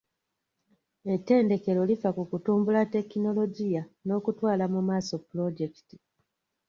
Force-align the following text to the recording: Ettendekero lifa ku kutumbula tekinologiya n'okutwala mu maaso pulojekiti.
Ettendekero 1.13 1.81
lifa 1.89 2.09
ku 2.17 2.23
kutumbula 2.31 2.81
tekinologiya 2.93 3.83
n'okutwala 4.07 4.65
mu 4.73 4.79
maaso 4.87 5.15
pulojekiti. 5.25 5.95